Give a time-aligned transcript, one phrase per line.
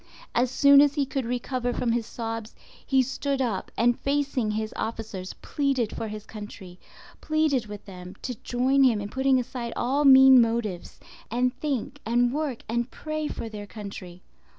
[0.33, 4.73] As soon as he could recover from his sobs, he stood up and, facing his
[4.75, 10.41] officers, pleaded for his country—pleaded with them to join him in putting aside all mean
[10.41, 14.23] motives, and think and work and pray for their country.